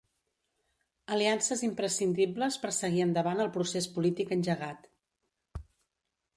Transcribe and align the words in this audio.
Aliances 1.15 1.61
imprescindibles 1.67 2.57
per 2.65 2.73
seguir 2.79 3.05
endavant 3.09 3.45
el 3.45 3.53
procés 3.59 3.91
polític 3.99 4.35
engegat. 4.39 4.93